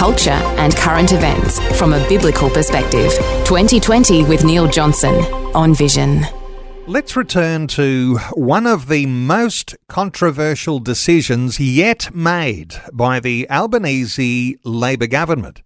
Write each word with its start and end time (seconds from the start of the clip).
culture, 0.00 0.30
and 0.30 0.74
current 0.76 1.12
events 1.12 1.60
from 1.78 1.92
a 1.92 2.08
biblical 2.08 2.48
perspective. 2.48 3.12
2020 3.44 4.24
with 4.24 4.46
Neil 4.46 4.66
Johnson 4.66 5.14
on 5.54 5.74
Vision. 5.74 6.22
Let's 6.86 7.16
return 7.16 7.66
to 7.66 8.16
one 8.32 8.66
of 8.66 8.88
the 8.88 9.04
most 9.04 9.76
controversial 9.88 10.78
decisions 10.78 11.60
yet 11.60 12.14
made 12.14 12.80
by 12.94 13.20
the 13.20 13.46
Albanese 13.50 14.56
Labor 14.64 15.06
government. 15.06 15.60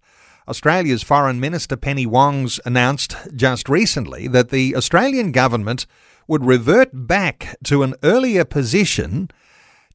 Australia's 0.49 1.01
Foreign 1.01 1.39
Minister 1.39 1.77
Penny 1.77 2.05
Wong's 2.05 2.59
announced 2.65 3.15
just 3.37 3.69
recently 3.69 4.27
that 4.27 4.49
the 4.49 4.75
Australian 4.75 5.31
government 5.31 5.85
would 6.27 6.43
revert 6.43 6.89
back 6.91 7.55
to 7.63 7.83
an 7.83 7.95
earlier 8.03 8.43
position 8.43 9.29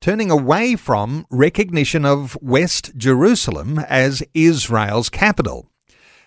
turning 0.00 0.30
away 0.30 0.76
from 0.76 1.26
recognition 1.30 2.06
of 2.06 2.36
West 2.40 2.96
Jerusalem 2.96 3.78
as 3.80 4.22
Israel's 4.32 5.10
capital. 5.10 5.66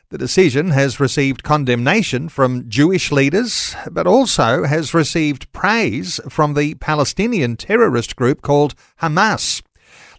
The 0.09 0.19
decision 0.19 0.69
has 0.69 0.99
received 0.99 1.41
condemnation 1.41 2.29
from 2.29 2.69
Jewish 2.69 3.11
leaders, 3.11 3.75
but 3.89 4.05
also 4.05 4.65
has 4.65 4.93
received 4.93 5.51
praise 5.53 6.19
from 6.29 6.53
the 6.53 6.75
Palestinian 6.75 7.57
terrorist 7.57 8.15
group 8.15 8.43
called 8.43 8.75
Hamas. 9.01 9.62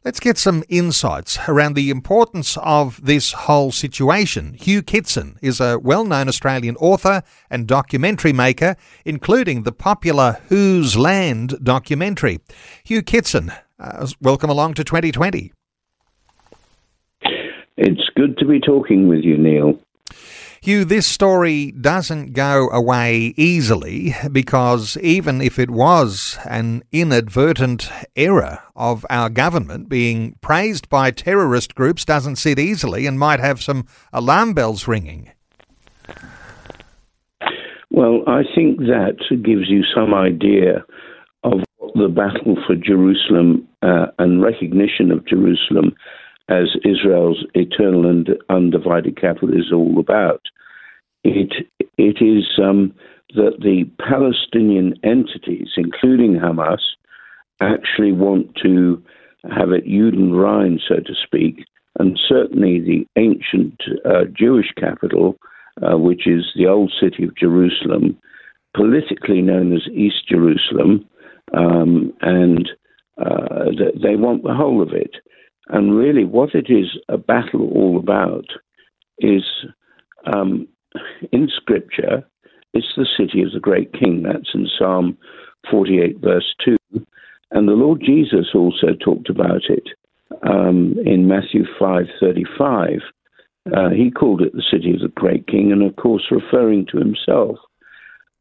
Let's 0.04 0.20
get 0.20 0.36
some 0.36 0.64
insights 0.68 1.38
around 1.48 1.76
the 1.76 1.88
importance 1.88 2.58
of 2.58 3.02
this 3.02 3.32
whole 3.32 3.72
situation. 3.72 4.52
Hugh 4.52 4.82
Kitson 4.82 5.38
is 5.40 5.62
a 5.62 5.78
well 5.78 6.04
known 6.04 6.28
Australian 6.28 6.76
author 6.76 7.22
and 7.48 7.66
documentary 7.66 8.34
maker, 8.34 8.76
including 9.06 9.62
the 9.62 9.72
popular 9.72 10.42
Whose 10.50 10.94
Land 10.94 11.54
documentary. 11.62 12.40
Hugh 12.84 13.00
Kitson, 13.00 13.50
uh, 13.78 14.06
welcome 14.20 14.50
along 14.50 14.74
to 14.74 14.84
2020. 14.84 15.54
It's 17.78 18.10
good 18.14 18.36
to 18.36 18.44
be 18.44 18.60
talking 18.60 19.08
with 19.08 19.24
you, 19.24 19.38
Neil. 19.38 19.80
Hugh, 20.64 20.86
this 20.86 21.06
story 21.06 21.72
doesn't 21.72 22.32
go 22.32 22.70
away 22.70 23.34
easily 23.36 24.14
because 24.32 24.96
even 25.02 25.42
if 25.42 25.58
it 25.58 25.68
was 25.68 26.38
an 26.46 26.82
inadvertent 26.90 27.90
error 28.16 28.60
of 28.74 29.04
our 29.10 29.28
government, 29.28 29.90
being 29.90 30.38
praised 30.40 30.88
by 30.88 31.10
terrorist 31.10 31.74
groups 31.74 32.06
doesn't 32.06 32.36
sit 32.36 32.58
easily 32.58 33.06
and 33.06 33.18
might 33.18 33.40
have 33.40 33.62
some 33.62 33.86
alarm 34.10 34.54
bells 34.54 34.88
ringing. 34.88 35.30
Well, 37.90 38.22
I 38.26 38.44
think 38.54 38.78
that 38.78 39.18
gives 39.28 39.68
you 39.68 39.82
some 39.94 40.14
idea 40.14 40.82
of 41.42 41.60
what 41.76 41.92
the 41.92 42.08
battle 42.08 42.56
for 42.66 42.74
Jerusalem 42.74 43.68
uh, 43.82 44.06
and 44.18 44.42
recognition 44.42 45.10
of 45.10 45.26
Jerusalem 45.26 45.94
as 46.48 46.74
Israel's 46.84 47.44
eternal 47.52 48.08
and 48.08 48.30
undivided 48.48 49.20
capital 49.20 49.50
is 49.50 49.70
all 49.70 49.98
about. 49.98 50.40
It 51.24 51.66
it 51.96 52.22
is 52.22 52.58
um, 52.62 52.94
that 53.34 53.56
the 53.60 53.84
Palestinian 53.98 54.94
entities, 55.02 55.68
including 55.76 56.34
Hamas, 56.34 56.80
actually 57.60 58.12
want 58.12 58.54
to 58.62 59.02
have 59.50 59.72
it 59.72 59.86
Juden 59.86 60.32
Rein, 60.32 60.78
so 60.86 60.96
to 60.96 61.14
speak, 61.14 61.64
and 61.98 62.18
certainly 62.28 62.80
the 62.80 63.06
ancient 63.16 63.80
uh, 64.04 64.24
Jewish 64.36 64.72
capital, 64.78 65.36
uh, 65.82 65.96
which 65.96 66.26
is 66.26 66.52
the 66.56 66.66
old 66.66 66.92
city 67.00 67.24
of 67.24 67.36
Jerusalem, 67.36 68.18
politically 68.76 69.42
known 69.42 69.72
as 69.74 69.88
East 69.92 70.28
Jerusalem, 70.28 71.08
um, 71.56 72.12
and 72.20 72.68
uh, 73.18 73.70
they 74.02 74.16
want 74.16 74.42
the 74.42 74.54
whole 74.54 74.82
of 74.82 74.92
it. 74.92 75.16
And 75.68 75.96
really, 75.96 76.24
what 76.24 76.54
it 76.54 76.66
is 76.68 76.98
a 77.08 77.16
battle 77.16 77.70
all 77.72 77.98
about 77.98 78.46
is 79.18 79.44
um, 80.34 80.66
in 81.32 81.48
Scripture, 81.48 82.24
it's 82.72 82.94
the 82.96 83.06
city 83.16 83.42
of 83.42 83.52
the 83.52 83.60
great 83.60 83.92
king. 83.92 84.22
That's 84.22 84.54
in 84.54 84.68
Psalm 84.78 85.16
48, 85.70 86.18
verse 86.18 86.54
2. 86.64 86.76
And 87.50 87.68
the 87.68 87.72
Lord 87.72 88.02
Jesus 88.04 88.48
also 88.54 88.94
talked 89.02 89.30
about 89.30 89.62
it 89.68 89.88
um, 90.42 90.94
in 91.04 91.28
Matthew 91.28 91.64
5:35. 91.80 93.00
Uh, 93.74 93.90
he 93.90 94.10
called 94.10 94.42
it 94.42 94.52
the 94.52 94.62
city 94.70 94.92
of 94.92 95.00
the 95.00 95.08
great 95.08 95.46
king, 95.46 95.72
and 95.72 95.82
of 95.82 95.96
course, 95.96 96.24
referring 96.30 96.86
to 96.86 96.98
himself. 96.98 97.56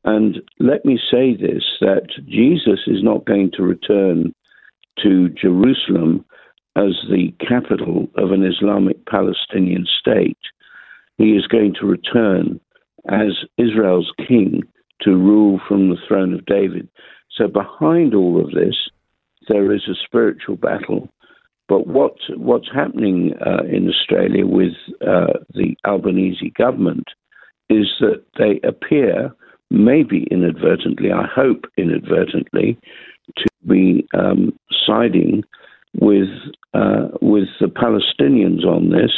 And 0.03 0.41
let 0.59 0.83
me 0.83 0.99
say 1.11 1.35
this 1.35 1.63
that 1.79 2.07
Jesus 2.27 2.81
is 2.87 3.03
not 3.03 3.25
going 3.25 3.51
to 3.51 3.63
return 3.63 4.33
to 5.01 5.29
Jerusalem 5.29 6.25
as 6.75 6.93
the 7.09 7.33
capital 7.39 8.09
of 8.17 8.31
an 8.31 8.43
Islamic 8.43 9.05
Palestinian 9.05 9.85
state 9.99 10.37
he 11.17 11.31
is 11.31 11.47
going 11.47 11.73
to 11.79 11.85
return 11.85 12.59
as 13.09 13.45
Israel's 13.57 14.11
king 14.27 14.63
to 15.01 15.11
rule 15.11 15.59
from 15.67 15.89
the 15.89 15.97
throne 16.07 16.33
of 16.33 16.45
David. 16.45 16.87
So 17.31 17.47
behind 17.47 18.13
all 18.13 18.39
of 18.39 18.51
this, 18.51 18.75
there 19.47 19.73
is 19.73 19.83
a 19.87 19.95
spiritual 20.05 20.55
battle. 20.55 21.09
But 21.67 21.87
what 21.87 22.15
what's 22.35 22.69
happening 22.73 23.33
uh, 23.45 23.63
in 23.63 23.89
Australia 23.89 24.45
with 24.45 24.73
uh, 25.01 25.33
the 25.53 25.75
Albanese 25.85 26.53
government 26.57 27.05
is 27.69 27.87
that 27.99 28.23
they 28.37 28.59
appear, 28.67 29.31
maybe 29.71 30.27
inadvertently, 30.29 31.11
I 31.11 31.25
hope 31.25 31.65
inadvertently, 31.77 32.77
to 33.37 33.45
be 33.67 34.05
um, 34.13 34.57
siding 34.85 35.43
with 35.99 36.29
uh, 36.73 37.07
with 37.21 37.47
the 37.59 37.67
Palestinians 37.67 38.65
on 38.65 38.89
this 38.89 39.11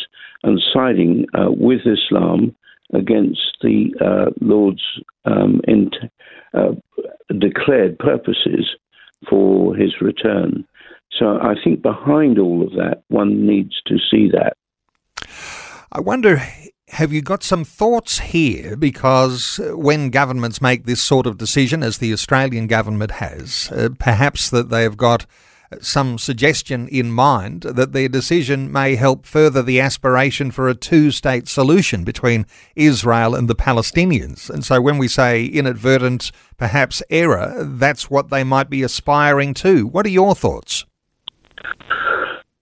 and 0.46 0.62
siding 0.74 1.26
uh, 1.34 1.48
with 1.50 1.82
Islam 1.86 2.56
against 2.94 3.58
the 3.62 3.94
uh, 4.00 4.32
Lord's 4.40 4.84
um, 5.26 5.62
uh, 6.54 6.72
declared 7.40 7.98
purposes 8.00 8.70
for 9.30 9.76
his 9.76 10.00
return. 10.02 10.66
So 11.20 11.40
I 11.42 11.56
think 11.64 11.82
behind 11.82 12.40
all 12.40 12.62
of 12.62 12.72
that, 12.74 13.04
one 13.08 13.46
needs 13.46 13.82
to 13.88 13.98
see 14.12 14.30
that. 14.32 14.56
I 15.92 16.00
wonder 16.00 16.42
have 16.90 17.12
you 17.12 17.22
got 17.22 17.44
some 17.44 17.66
thoughts 17.66 18.20
here? 18.20 18.76
Because 18.76 19.60
when 19.74 20.12
governments 20.12 20.62
make 20.62 20.86
this 20.86 21.02
sort 21.02 21.26
of 21.26 21.38
decision, 21.38 21.84
as 21.84 21.98
the 21.98 22.14
Australian 22.14 22.68
government 22.68 23.12
has, 23.12 23.72
uh, 23.72 23.90
perhaps 24.00 24.50
that 24.52 24.70
they 24.70 24.84
have 24.84 24.96
got 24.96 25.26
some 25.82 26.18
suggestion 26.18 26.88
in 26.88 27.12
mind 27.12 27.62
that 27.64 27.94
their 27.94 28.08
decision 28.08 28.72
may 28.72 28.96
help 28.96 29.26
further 29.26 29.62
the 29.62 29.80
aspiration 29.80 30.52
for 30.52 30.68
a 30.68 30.76
two 30.76 31.12
state 31.12 31.48
solution 31.48 32.04
between 32.04 32.46
Israel 32.76 33.36
and 33.36 33.48
the 33.48 33.56
Palestinians. 33.56 34.50
And 34.50 34.64
so 34.64 34.82
when 34.82 34.98
we 34.98 35.08
say 35.08 35.46
inadvertent, 35.46 36.32
perhaps 36.58 37.02
error, 37.10 37.64
that's 37.64 38.10
what 38.10 38.30
they 38.30 38.44
might 38.44 38.70
be 38.70 38.84
aspiring 38.84 39.54
to. 39.56 39.88
What 39.88 40.06
are 40.06 40.10
your 40.10 40.36
thoughts? 40.36 40.86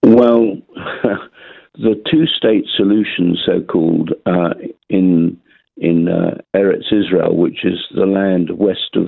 Well, 0.04 0.58
the 1.76 2.02
two 2.10 2.26
state 2.28 2.66
solution, 2.76 3.38
so 3.46 3.62
called, 3.62 4.12
uh, 4.26 4.54
in 4.90 5.40
in 5.78 6.08
uh, 6.08 6.38
Eretz 6.56 6.92
Israel, 6.92 7.36
which 7.36 7.66
is 7.66 7.80
the 7.96 8.06
land 8.06 8.52
west 8.58 8.96
of 8.96 9.08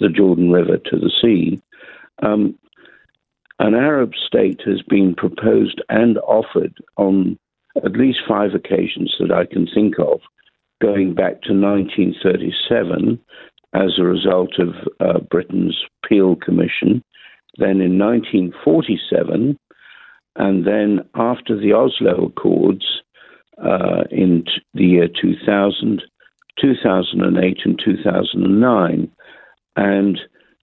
the 0.00 0.08
Jordan 0.08 0.50
River 0.50 0.76
to 0.76 0.96
the 0.98 1.10
sea, 1.22 1.60
um, 2.22 2.58
an 3.58 3.74
Arab 3.74 4.12
state 4.14 4.60
has 4.66 4.82
been 4.82 5.14
proposed 5.14 5.82
and 5.88 6.18
offered 6.18 6.74
on 6.96 7.38
at 7.84 7.92
least 7.92 8.20
five 8.28 8.54
occasions 8.54 9.14
that 9.18 9.32
I 9.32 9.46
can 9.46 9.66
think 9.72 9.98
of, 9.98 10.20
going 10.80 11.14
back 11.14 11.42
to 11.42 11.52
1937 11.52 13.18
as 13.74 13.98
a 13.98 14.04
result 14.04 14.58
of 14.58 14.74
uh, 15.00 15.20
Britain's 15.30 15.76
Peel 16.08 16.36
Commission, 16.36 17.02
then 17.58 17.80
in 17.80 17.98
1947, 17.98 19.58
and 20.36 20.66
then 20.66 21.00
after 21.14 21.56
the 21.58 21.72
Oslo 21.72 22.26
Accords 22.26 22.84
uh, 23.62 24.02
in 24.10 24.44
t- 24.44 24.50
the 24.74 24.84
year 24.84 25.08
2000, 25.08 26.02
2008, 26.60 27.58
and 27.64 27.80
2009. 27.84 29.12
And 29.76 30.20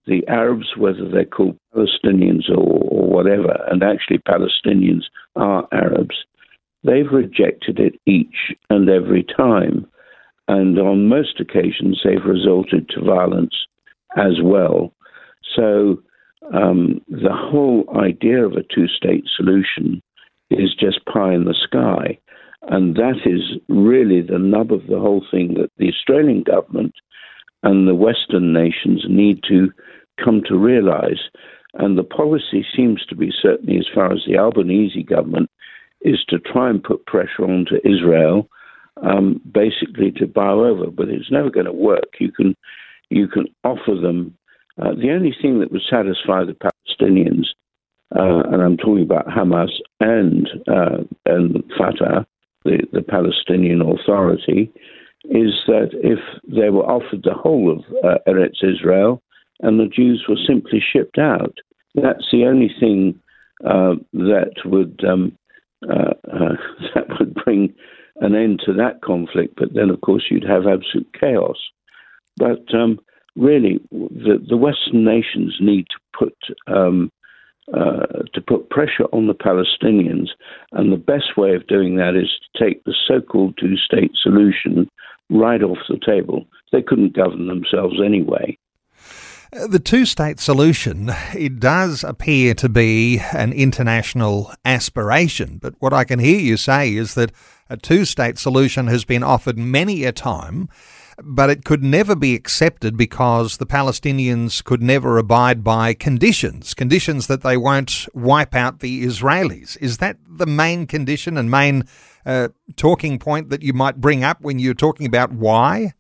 the 0.07 0.27
Arabs, 0.27 0.75
whether 0.77 1.07
they're 1.07 1.25
called 1.25 1.57
Palestinians 1.75 2.49
or, 2.49 2.57
or 2.57 3.07
whatever, 3.07 3.55
and 3.69 3.83
actually 3.83 4.19
Palestinians 4.19 5.03
are 5.35 5.67
Arabs, 5.71 6.25
they've 6.83 7.11
rejected 7.11 7.79
it 7.79 7.99
each 8.05 8.55
and 8.69 8.89
every 8.89 9.23
time. 9.23 9.85
and 10.47 10.77
on 10.79 11.07
most 11.07 11.39
occasions 11.39 12.01
they've 12.03 12.25
resulted 12.25 12.89
to 12.89 13.01
violence 13.01 13.55
as 14.17 14.41
well. 14.43 14.93
So 15.55 16.01
um, 16.53 17.01
the 17.07 17.33
whole 17.33 17.85
idea 17.95 18.45
of 18.45 18.53
a 18.53 18.63
two-state 18.73 19.25
solution 19.35 20.01
is 20.49 20.75
just 20.77 21.05
pie 21.05 21.33
in 21.33 21.45
the 21.45 21.55
sky, 21.63 22.17
and 22.63 22.95
that 22.95 23.19
is 23.25 23.57
really 23.69 24.21
the 24.21 24.39
nub 24.39 24.71
of 24.71 24.87
the 24.87 24.99
whole 24.99 25.25
thing 25.31 25.53
that 25.55 25.71
the 25.77 25.89
Australian 25.89 26.43
government 26.43 26.93
and 27.63 27.87
the 27.87 27.95
Western 27.95 28.53
nations 28.53 29.05
need 29.07 29.41
to 29.47 29.71
come 30.23 30.41
to 30.47 30.57
realize. 30.57 31.29
And 31.75 31.97
the 31.97 32.03
policy 32.03 32.65
seems 32.75 33.05
to 33.05 33.15
be, 33.15 33.31
certainly 33.41 33.77
as 33.77 33.87
far 33.93 34.11
as 34.11 34.23
the 34.27 34.37
Albanese 34.37 35.03
government, 35.03 35.49
is 36.01 36.23
to 36.29 36.39
try 36.39 36.69
and 36.69 36.83
put 36.83 37.05
pressure 37.05 37.43
onto 37.43 37.75
Israel, 37.85 38.49
um, 39.01 39.39
basically 39.51 40.11
to 40.11 40.27
bow 40.27 40.65
over. 40.65 40.87
But 40.87 41.09
it's 41.09 41.31
never 41.31 41.49
going 41.49 41.67
to 41.67 41.71
work. 41.71 42.15
You 42.19 42.31
can 42.31 42.55
you 43.09 43.27
can 43.27 43.45
offer 43.63 43.95
them. 44.01 44.35
Uh, 44.81 44.93
the 44.95 45.11
only 45.11 45.35
thing 45.41 45.59
that 45.59 45.71
would 45.71 45.81
satisfy 45.89 46.43
the 46.43 46.53
Palestinians, 46.53 47.47
uh, 48.15 48.49
and 48.51 48.61
I'm 48.61 48.77
talking 48.77 49.03
about 49.03 49.27
Hamas 49.27 49.69
and 49.99 50.49
uh, 50.67 51.03
and 51.25 51.63
Fatah, 51.77 52.25
the, 52.65 52.79
the 52.91 53.01
Palestinian 53.01 53.81
Authority, 53.81 54.71
is 55.25 55.53
that 55.67 55.89
if 55.93 56.19
they 56.47 56.69
were 56.69 56.85
offered 56.85 57.23
the 57.23 57.33
whole 57.33 57.71
of 57.71 57.79
uh, 58.03 58.17
Eretz 58.27 58.63
Israel 58.63 59.21
and 59.61 59.79
the 59.79 59.85
Jews 59.85 60.25
were 60.27 60.37
simply 60.47 60.81
shipped 60.81 61.19
out, 61.19 61.55
that's 61.95 62.25
the 62.31 62.45
only 62.45 62.71
thing 62.79 63.19
uh, 63.65 63.95
that 64.13 64.53
would 64.65 65.01
um, 65.07 65.37
uh, 65.87 66.13
uh, 66.31 66.55
that 66.95 67.07
would 67.19 67.33
bring 67.33 67.73
an 68.21 68.35
end 68.35 68.61
to 68.65 68.73
that 68.73 69.01
conflict. 69.01 69.55
But 69.57 69.73
then, 69.73 69.89
of 69.89 70.01
course, 70.01 70.25
you'd 70.29 70.43
have 70.43 70.67
absolute 70.67 71.09
chaos. 71.19 71.57
But 72.37 72.73
um, 72.73 72.99
really, 73.35 73.79
the, 73.91 74.43
the, 74.47 74.57
Western 74.57 75.03
nations 75.03 75.57
need 75.59 75.85
to 75.89 76.17
put 76.17 76.35
um, 76.67 77.11
uh, 77.73 78.23
to 78.33 78.41
put 78.41 78.69
pressure 78.69 79.05
on 79.13 79.27
the 79.27 79.33
Palestinians, 79.33 80.29
and 80.71 80.91
the 80.91 80.97
best 80.97 81.37
way 81.37 81.55
of 81.55 81.67
doing 81.67 81.95
that 81.95 82.15
is 82.15 82.29
to 82.29 82.63
take 82.63 82.83
the 82.83 82.95
so-called 83.07 83.57
two-state 83.59 84.11
solution 84.21 84.89
right 85.31 85.63
off 85.63 85.77
the 85.89 85.99
table. 86.05 86.45
They 86.71 86.81
couldn't 86.81 87.15
govern 87.15 87.47
themselves 87.47 87.99
anyway. 88.03 88.57
The 89.51 89.79
two 89.79 90.05
state 90.05 90.39
solution, 90.39 91.11
it 91.33 91.59
does 91.59 92.05
appear 92.05 92.53
to 92.53 92.69
be 92.69 93.19
an 93.33 93.51
international 93.51 94.53
aspiration, 94.63 95.59
but 95.61 95.73
what 95.79 95.91
I 95.91 96.05
can 96.05 96.19
hear 96.19 96.39
you 96.39 96.55
say 96.55 96.95
is 96.95 97.15
that 97.15 97.33
a 97.69 97.75
two 97.75 98.05
state 98.05 98.37
solution 98.37 98.87
has 98.87 99.03
been 99.03 99.23
offered 99.23 99.57
many 99.57 100.05
a 100.05 100.13
time, 100.13 100.69
but 101.23 101.49
it 101.49 101.65
could 101.65 101.83
never 101.83 102.15
be 102.15 102.35
accepted 102.35 102.97
because 102.97 103.57
the 103.57 103.65
Palestinians 103.65 104.63
could 104.63 104.81
never 104.81 105.17
abide 105.17 105.63
by 105.63 105.93
conditions, 105.93 106.73
conditions 106.73 107.27
that 107.27 107.41
they 107.41 107.57
won't 107.57 108.07
wipe 108.13 108.55
out 108.55 108.79
the 108.79 109.03
Israelis. 109.03 109.77
Is 109.81 109.97
that 109.97 110.17
the 110.27 110.45
main 110.45 110.87
condition 110.87 111.37
and 111.37 111.49
main 111.49 111.83
uh, 112.25 112.49
talking 112.75 113.19
point 113.19 113.49
that 113.49 113.63
you 113.63 113.73
might 113.73 114.01
bring 114.01 114.23
up 114.23 114.41
when 114.41 114.59
you're 114.59 114.73
talking 114.73 115.05
about 115.05 115.31
why? 115.31 115.93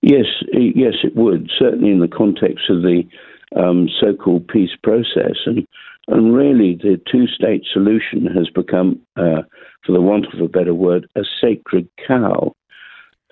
Yes, 0.00 0.26
yes, 0.52 0.94
it 1.02 1.16
would 1.16 1.50
certainly 1.58 1.90
in 1.90 2.00
the 2.00 2.08
context 2.08 2.70
of 2.70 2.82
the 2.82 3.02
um, 3.56 3.88
so-called 4.00 4.48
peace 4.48 4.76
process, 4.82 5.36
and 5.46 5.66
and 6.08 6.34
really 6.34 6.74
the 6.74 6.98
two-state 7.10 7.64
solution 7.70 8.24
has 8.34 8.48
become, 8.54 8.98
uh, 9.16 9.42
for 9.84 9.92
the 9.92 10.00
want 10.00 10.26
of 10.32 10.40
a 10.40 10.48
better 10.48 10.72
word, 10.72 11.06
a 11.16 11.20
sacred 11.40 11.86
cow, 12.06 12.54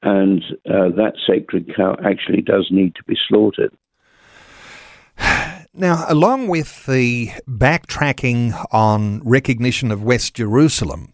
and 0.03 0.43
uh, 0.69 0.89
that 0.97 1.15
sacred 1.27 1.71
cow 1.75 1.97
actually 2.05 2.43
does 2.43 2.69
need 2.71 2.95
to 2.95 3.05
be 3.05 3.17
slaughtered. 3.29 3.73
Now, 5.79 6.07
along 6.09 6.49
with 6.49 6.87
the 6.87 7.33
backtracking 7.47 8.55
on 8.73 9.21
recognition 9.23 9.93
of 9.93 10.03
West 10.03 10.35
Jerusalem, 10.35 11.13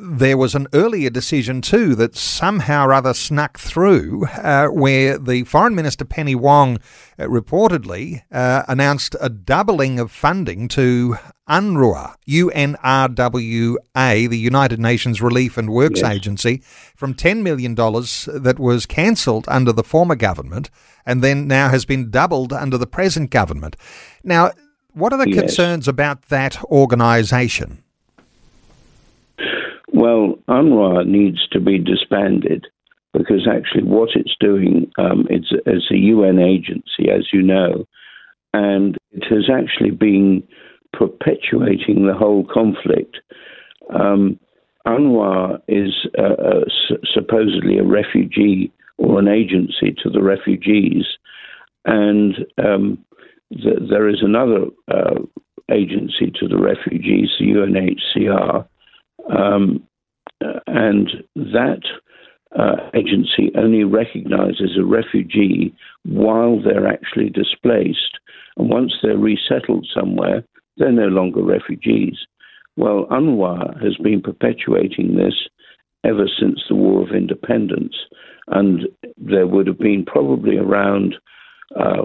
there 0.00 0.36
was 0.36 0.54
an 0.54 0.66
earlier 0.74 1.10
decision 1.10 1.62
too 1.62 1.94
that 1.94 2.16
somehow 2.16 2.86
or 2.86 2.92
other 2.92 3.14
snuck 3.14 3.58
through, 3.58 4.26
uh, 4.26 4.68
where 4.68 5.18
the 5.18 5.44
Foreign 5.44 5.74
Minister 5.74 6.04
Penny 6.04 6.34
Wong 6.34 6.78
uh, 7.18 7.24
reportedly 7.24 8.22
uh, 8.30 8.62
announced 8.68 9.16
a 9.20 9.30
doubling 9.30 9.98
of 9.98 10.10
funding 10.12 10.68
to 10.68 11.16
UNRWA, 11.48 12.14
UNRWA, 12.28 13.78
the 14.28 14.38
United 14.38 14.78
Nations 14.78 15.22
Relief 15.22 15.56
and 15.56 15.70
Works 15.70 16.00
yes. 16.00 16.12
Agency, 16.12 16.62
from 16.94 17.14
$10 17.14 17.42
million 17.42 17.74
that 17.74 18.56
was 18.58 18.86
cancelled 18.86 19.46
under 19.48 19.72
the 19.72 19.82
former 19.82 20.14
government 20.14 20.70
and 21.06 21.22
then 21.22 21.48
now 21.48 21.70
has 21.70 21.84
been 21.84 22.10
doubled 22.10 22.52
under 22.52 22.76
the 22.76 22.86
present 22.86 23.30
government. 23.30 23.76
Now, 24.22 24.52
what 24.92 25.12
are 25.12 25.18
the 25.18 25.30
yes. 25.30 25.40
concerns 25.40 25.88
about 25.88 26.26
that 26.26 26.62
organisation? 26.64 27.82
Well, 30.00 30.38
UNRWA 30.48 31.06
needs 31.06 31.46
to 31.48 31.60
be 31.60 31.76
disbanded 31.76 32.66
because 33.12 33.46
actually 33.46 33.82
what 33.82 34.08
it's 34.14 34.34
doing 34.40 34.90
um, 34.96 35.26
it's, 35.28 35.52
it's 35.66 35.90
a 35.90 35.98
UN 35.98 36.38
agency, 36.38 37.10
as 37.14 37.26
you 37.34 37.42
know, 37.42 37.84
and 38.54 38.96
it 39.12 39.24
has 39.28 39.50
actually 39.52 39.90
been 39.90 40.42
perpetuating 40.94 42.06
the 42.06 42.14
whole 42.14 42.46
conflict. 42.50 43.18
Um, 43.94 44.40
UNRWA 44.86 45.60
is 45.68 45.92
uh, 46.18 46.64
supposedly 47.12 47.76
a 47.76 47.84
refugee 47.84 48.72
or 48.96 49.18
an 49.18 49.28
agency 49.28 49.94
to 50.02 50.08
the 50.08 50.22
refugees, 50.22 51.04
and 51.84 52.36
um, 52.56 53.04
th- 53.52 53.90
there 53.90 54.08
is 54.08 54.22
another 54.22 54.64
uh, 54.90 55.20
agency 55.70 56.32
to 56.40 56.48
the 56.48 56.56
refugees, 56.56 57.28
the 57.38 57.48
UNHCR, 57.48 58.66
um, 59.28 59.86
and 60.66 61.10
that 61.34 61.82
uh, 62.58 62.76
agency 62.94 63.52
only 63.56 63.84
recognizes 63.84 64.76
a 64.78 64.84
refugee 64.84 65.74
while 66.04 66.60
they're 66.60 66.86
actually 66.86 67.30
displaced. 67.30 68.18
And 68.56 68.68
once 68.68 68.92
they're 69.02 69.18
resettled 69.18 69.86
somewhere, 69.94 70.44
they're 70.76 70.92
no 70.92 71.08
longer 71.08 71.42
refugees. 71.42 72.16
Well, 72.76 73.06
UNRWA 73.10 73.82
has 73.82 73.96
been 73.96 74.22
perpetuating 74.22 75.16
this 75.16 75.34
ever 76.04 76.26
since 76.40 76.60
the 76.68 76.74
War 76.74 77.02
of 77.02 77.14
Independence. 77.14 77.94
And 78.48 78.88
there 79.16 79.46
would 79.46 79.66
have 79.66 79.78
been 79.78 80.04
probably 80.04 80.56
around 80.56 81.14
uh, 81.78 82.04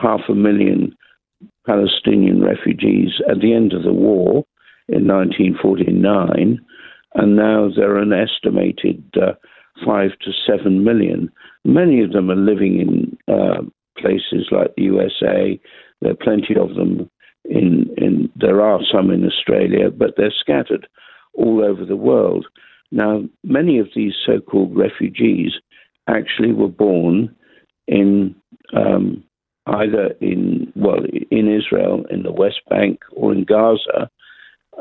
half 0.00 0.20
a 0.28 0.34
million 0.34 0.94
Palestinian 1.66 2.42
refugees 2.42 3.20
at 3.28 3.40
the 3.40 3.54
end 3.54 3.72
of 3.72 3.82
the 3.82 3.92
war 3.92 4.44
in 4.88 5.06
1949 5.06 6.60
and 7.14 7.36
now 7.36 7.68
there 7.74 7.90
are 7.90 8.02
an 8.02 8.12
estimated 8.12 9.02
uh, 9.20 9.32
five 9.84 10.10
to 10.22 10.32
seven 10.46 10.84
million. 10.84 11.30
Many 11.64 12.02
of 12.02 12.12
them 12.12 12.30
are 12.30 12.36
living 12.36 12.80
in 12.80 13.34
uh, 13.34 13.62
places 13.98 14.48
like 14.50 14.74
the 14.76 14.84
USA. 14.84 15.60
There 16.00 16.12
are 16.12 16.16
plenty 16.16 16.54
of 16.56 16.74
them 16.74 17.10
in, 17.44 17.90
in. 17.96 18.30
There 18.36 18.60
are 18.60 18.80
some 18.92 19.10
in 19.10 19.26
Australia, 19.26 19.90
but 19.90 20.14
they're 20.16 20.34
scattered 20.38 20.86
all 21.34 21.62
over 21.64 21.84
the 21.84 21.96
world. 21.96 22.46
Now, 22.92 23.22
many 23.44 23.78
of 23.78 23.88
these 23.94 24.14
so-called 24.26 24.76
refugees 24.76 25.52
actually 26.08 26.52
were 26.52 26.68
born 26.68 27.34
in 27.86 28.34
um, 28.74 29.22
either 29.66 30.14
in 30.20 30.72
well 30.74 31.04
in 31.30 31.48
Israel, 31.48 32.04
in 32.10 32.22
the 32.22 32.32
West 32.32 32.60
Bank, 32.68 33.00
or 33.12 33.32
in 33.32 33.44
Gaza. 33.44 34.10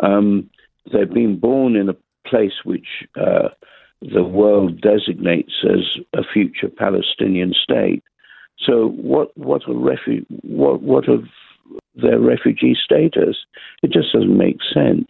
Um, 0.02 0.50
they've 0.92 1.12
been 1.12 1.40
born 1.40 1.76
in 1.76 1.90
a 1.90 1.96
place 2.30 2.54
which 2.64 2.88
uh, 3.20 3.50
the 4.02 4.24
world 4.24 4.82
designates 4.82 5.54
as 5.64 6.02
a 6.14 6.24
future 6.34 6.70
Palestinian 6.70 7.54
state. 7.54 8.04
So, 8.66 8.90
what 8.90 9.36
what 9.38 9.64
a 9.64 9.74
refu- 9.74 10.26
what 10.44 10.82
what 10.82 11.08
of 11.10 11.24
their 11.96 12.20
refugee 12.20 12.76
status? 12.84 13.38
It 13.84 13.92
just 13.92 14.12
doesn't 14.14 14.38
make 14.38 14.58
sense. 14.74 15.08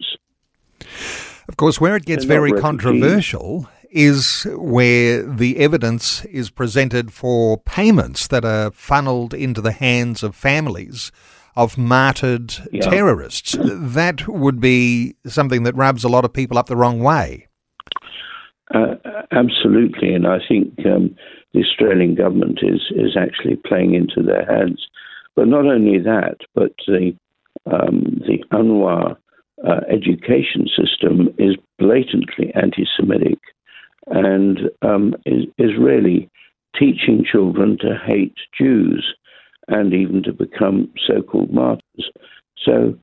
Of 1.48 1.56
course, 1.56 1.80
where 1.80 1.96
it 1.96 2.04
gets 2.04 2.24
very 2.24 2.52
controversial 2.52 3.68
is 3.90 4.46
where 4.56 5.22
the 5.22 5.58
evidence 5.58 6.24
is 6.26 6.48
presented 6.48 7.12
for 7.12 7.58
payments 7.58 8.28
that 8.28 8.44
are 8.44 8.70
funneled 8.70 9.34
into 9.34 9.60
the 9.60 9.72
hands 9.72 10.22
of 10.22 10.36
families 10.36 11.10
of 11.56 11.76
martyred 11.76 12.54
yeah. 12.72 12.82
terrorists. 12.82 13.56
That 13.60 14.26
would 14.28 14.60
be 14.60 15.16
something 15.26 15.62
that 15.64 15.74
rubs 15.74 16.04
a 16.04 16.08
lot 16.08 16.24
of 16.24 16.32
people 16.32 16.58
up 16.58 16.66
the 16.66 16.76
wrong 16.76 17.00
way. 17.00 17.48
Uh, 18.72 18.94
absolutely, 19.32 20.14
and 20.14 20.26
I 20.26 20.38
think 20.46 20.74
um, 20.86 21.16
the 21.52 21.60
Australian 21.60 22.14
government 22.14 22.60
is 22.62 22.80
is 22.90 23.16
actually 23.16 23.56
playing 23.66 23.94
into 23.94 24.22
their 24.22 24.44
hands. 24.46 24.86
But 25.34 25.48
not 25.48 25.66
only 25.66 25.98
that, 25.98 26.36
but 26.54 26.72
the 26.86 27.16
um, 27.66 28.20
the 28.26 28.44
UNRWA 28.52 29.16
uh, 29.66 29.80
education 29.88 30.68
system 30.68 31.28
is 31.38 31.56
blatantly 31.78 32.52
anti-Semitic, 32.54 33.38
and 34.06 34.70
um, 34.82 35.14
is, 35.26 35.46
is 35.58 35.70
really 35.78 36.30
teaching 36.78 37.24
children 37.30 37.76
to 37.80 37.98
hate 38.06 38.36
Jews 38.56 39.14
and 39.70 39.94
even 39.94 40.22
to 40.24 40.32
become 40.32 40.92
so 41.06 41.22
called 41.22 41.52
martyrs. 41.52 42.10
So, 42.64 42.98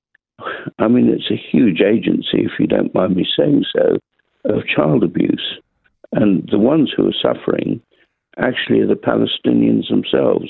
I 0.78 0.88
mean, 0.88 1.10
it's 1.10 1.32
a 1.32 1.42
huge 1.52 1.82
agency, 1.82 2.46
if 2.46 2.52
you 2.60 2.68
don't 2.68 2.94
mind 2.94 3.16
me 3.16 3.26
saying 3.38 3.66
so, 3.76 3.98
of 4.46 4.68
child 4.68 5.04
abuse. 5.04 5.60
And 6.12 6.48
the 6.52 6.60
ones 6.60 6.94
who 6.96 7.08
are 7.08 7.14
suffering 7.22 7.82
actually 8.38 8.82
are 8.82 8.88
the 8.88 8.96
Palestinians 8.96 9.90
themselves. 9.90 10.50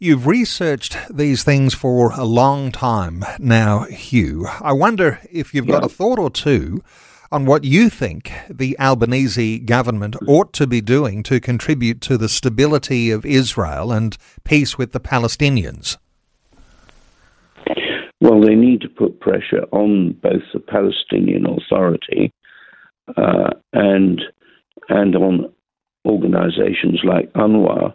You've 0.00 0.26
researched 0.26 0.96
these 1.08 1.44
things 1.44 1.72
for 1.72 2.10
a 2.12 2.24
long 2.24 2.72
time 2.72 3.24
now, 3.38 3.84
Hugh. 3.84 4.46
I 4.60 4.72
wonder 4.72 5.20
if 5.30 5.54
you've 5.54 5.66
got 5.66 5.82
yeah. 5.82 5.86
a 5.86 5.88
thought 5.88 6.18
or 6.18 6.30
two 6.30 6.82
on 7.32 7.46
what 7.46 7.64
you 7.64 7.88
think 7.88 8.32
the 8.48 8.78
Albanese 8.78 9.58
government 9.60 10.16
ought 10.26 10.52
to 10.54 10.66
be 10.66 10.80
doing 10.80 11.22
to 11.24 11.40
contribute 11.40 12.00
to 12.02 12.16
the 12.16 12.28
stability 12.28 13.10
of 13.10 13.24
Israel 13.26 13.92
and 13.92 14.16
peace 14.44 14.78
with 14.78 14.92
the 14.92 15.00
Palestinians. 15.00 15.96
Well, 18.20 18.40
they 18.40 18.54
need 18.54 18.80
to 18.80 18.88
put 18.88 19.20
pressure 19.20 19.64
on 19.70 20.12
both 20.22 20.42
the 20.52 20.60
Palestinian 20.60 21.46
Authority 21.46 22.32
uh, 23.16 23.50
and 23.72 24.22
and 24.88 25.16
on 25.16 25.52
organizations 26.06 27.00
like 27.04 27.32
UNRWA. 27.34 27.94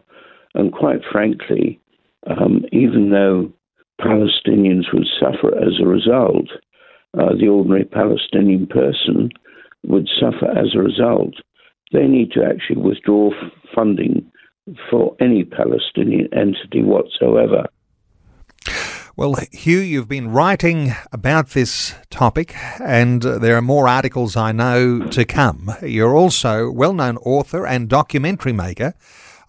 And 0.56 0.72
quite 0.72 1.02
frankly, 1.12 1.80
um, 2.28 2.66
even 2.72 3.12
though 3.12 3.52
Palestinians 4.02 4.94
would 4.94 5.08
suffer 5.20 5.56
as 5.58 5.80
a 5.82 5.88
result, 5.88 6.50
uh, 7.18 7.36
the 7.40 7.48
ordinary 7.48 7.86
Palestinian 7.86 8.68
person 8.68 9.30
would 9.84 10.08
suffer 10.20 10.50
as 10.52 10.76
a 10.76 10.80
result. 10.80 11.34
They 11.92 12.08
need 12.08 12.32
to 12.34 12.44
actually 12.44 12.82
withdraw 12.82 13.32
funding 13.74 14.32
for 14.90 15.16
any 15.20 15.44
Palestinian 15.44 16.30
entity 16.34 16.84
whatsoever. 16.84 17.66
Well, 19.16 19.36
Hugh, 19.52 19.80
you've 19.80 20.08
been 20.08 20.32
writing 20.32 20.94
about 21.12 21.50
this 21.50 21.94
topic, 22.10 22.56
and 22.80 23.22
there 23.22 23.58
are 23.58 23.62
more 23.62 23.88
articles 23.88 24.38
I 24.38 24.54
know 24.54 25.08
to 25.08 25.26
come. 25.26 25.72
You're 25.82 26.16
also 26.16 26.72
well 26.72 26.94
known 26.94 27.18
author 27.18 27.68
and 27.68 27.90
documentary 27.90 28.54
maker. 28.54 28.94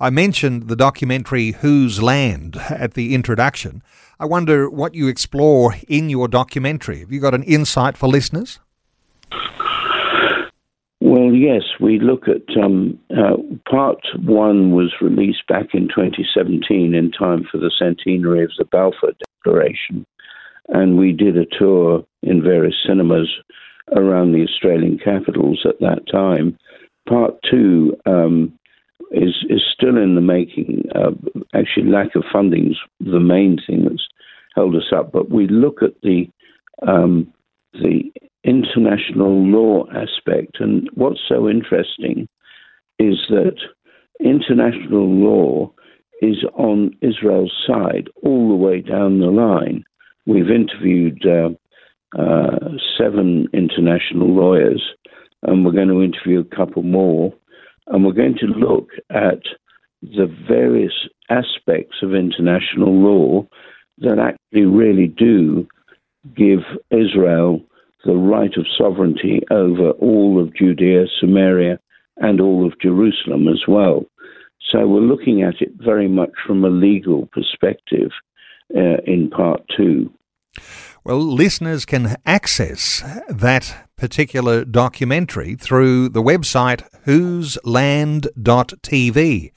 I 0.00 0.10
mentioned 0.10 0.68
the 0.68 0.74
documentary 0.74 1.52
Whose 1.52 2.02
Land 2.02 2.56
at 2.56 2.94
the 2.94 3.14
introduction. 3.14 3.82
I 4.20 4.26
wonder 4.26 4.68
what 4.68 4.94
you 4.94 5.08
explore 5.08 5.76
in 5.88 6.10
your 6.10 6.28
documentary. 6.28 7.00
Have 7.00 7.10
you 7.10 7.20
got 7.20 7.34
an 7.34 7.42
insight 7.44 7.96
for 7.96 8.06
listeners? 8.06 8.60
Well, 11.00 11.32
yes, 11.32 11.62
we 11.80 11.98
look 11.98 12.24
at 12.28 12.54
um, 12.62 12.98
uh, 13.10 13.36
part 13.70 13.98
one 14.22 14.72
was 14.72 14.92
released 15.00 15.46
back 15.48 15.68
in 15.72 15.88
2017 15.88 16.94
in 16.94 17.10
time 17.12 17.48
for 17.50 17.56
the 17.56 17.72
centenary 17.78 18.44
of 18.44 18.50
the 18.58 18.66
Balfour 18.66 19.12
Declaration, 19.38 20.04
and 20.68 20.98
we 20.98 21.12
did 21.12 21.38
a 21.38 21.46
tour 21.58 22.04
in 22.22 22.42
various 22.42 22.76
cinemas 22.86 23.34
around 23.96 24.32
the 24.32 24.44
Australian 24.44 24.98
capitals 24.98 25.64
at 25.66 25.80
that 25.80 26.02
time. 26.12 26.58
Part 27.08 27.36
two 27.50 27.96
um, 28.04 28.52
is 29.10 29.44
is 29.48 29.62
still 29.72 29.96
in 29.96 30.14
the 30.14 30.20
making. 30.20 30.84
Uh, 30.94 31.10
actually, 31.54 31.90
lack 31.90 32.14
of 32.14 32.24
funding 32.32 32.70
is 32.70 32.78
the 33.00 33.20
main 33.20 33.58
thing 33.66 33.84
that's 33.84 34.08
held 34.54 34.74
us 34.74 34.92
up, 34.94 35.12
but 35.12 35.30
we 35.30 35.46
look 35.48 35.82
at 35.82 36.00
the 36.02 36.28
um, 36.86 37.32
the 37.74 38.12
international 38.44 39.44
law 39.46 39.84
aspect. 39.90 40.60
And 40.60 40.88
what's 40.94 41.20
so 41.28 41.48
interesting 41.48 42.28
is 42.98 43.16
that 43.28 43.56
international 44.20 45.08
law 45.08 45.72
is 46.22 46.44
on 46.54 46.94
Israel's 47.00 47.52
side 47.66 48.08
all 48.22 48.48
the 48.48 48.54
way 48.54 48.80
down 48.80 49.20
the 49.20 49.26
line. 49.26 49.84
We've 50.26 50.50
interviewed 50.50 51.24
uh, 51.26 51.50
uh, 52.18 52.76
seven 52.98 53.48
international 53.52 54.28
lawyers, 54.28 54.82
and 55.42 55.64
we're 55.64 55.72
going 55.72 55.88
to 55.88 56.02
interview 56.02 56.40
a 56.40 56.56
couple 56.56 56.82
more, 56.82 57.32
and 57.86 58.04
we're 58.04 58.12
going 58.12 58.36
to 58.38 58.46
look 58.46 58.88
at 59.10 59.42
the 60.02 60.26
various 60.48 60.92
aspects 61.28 61.96
of 62.02 62.14
international 62.14 62.92
law 62.92 63.46
that 63.98 64.18
actually 64.18 64.66
really 64.66 65.06
do 65.06 65.66
give 66.36 66.60
Israel 66.90 67.60
the 68.04 68.16
right 68.16 68.56
of 68.56 68.66
sovereignty 68.78 69.42
over 69.50 69.90
all 69.92 70.40
of 70.40 70.54
Judea, 70.54 71.04
Samaria, 71.20 71.78
and 72.16 72.40
all 72.40 72.66
of 72.66 72.80
Jerusalem 72.80 73.48
as 73.48 73.62
well. 73.68 74.04
So 74.70 74.86
we're 74.86 75.00
looking 75.00 75.42
at 75.42 75.60
it 75.60 75.72
very 75.76 76.08
much 76.08 76.30
from 76.46 76.64
a 76.64 76.70
legal 76.70 77.26
perspective 77.26 78.10
uh, 78.74 79.02
in 79.06 79.30
part 79.30 79.62
two. 79.76 80.12
Well, 81.02 81.18
listeners 81.18 81.86
can 81.86 82.16
access 82.26 83.02
that 83.28 83.88
particular 83.96 84.66
documentary 84.66 85.54
through 85.54 86.10
the 86.10 86.22
website 86.22 86.86
whoseland.tv. 87.04 89.52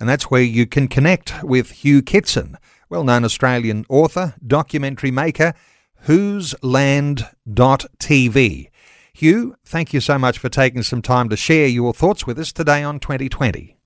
And 0.00 0.08
that's 0.08 0.30
where 0.30 0.42
you 0.42 0.66
can 0.66 0.88
connect 0.88 1.42
with 1.42 1.70
Hugh 1.70 2.00
Kitson, 2.00 2.56
well 2.88 3.04
known 3.04 3.24
Australian 3.24 3.84
author, 3.90 4.34
documentary 4.46 5.10
maker, 5.10 5.52
whoseland.tv. 6.02 8.70
Hugh, 9.12 9.56
thank 9.64 9.94
you 9.94 10.00
so 10.00 10.18
much 10.18 10.38
for 10.38 10.48
taking 10.48 10.82
some 10.82 11.02
time 11.02 11.28
to 11.28 11.36
share 11.36 11.66
your 11.66 11.92
thoughts 11.92 12.26
with 12.26 12.38
us 12.38 12.52
today 12.52 12.82
on 12.82 13.00
2020. 13.00 13.76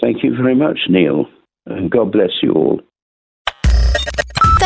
Thank 0.00 0.24
you 0.24 0.34
very 0.36 0.54
much, 0.54 0.78
Neil, 0.88 1.26
and 1.66 1.90
God 1.90 2.10
bless 2.10 2.30
you 2.42 2.52
all. 2.52 2.80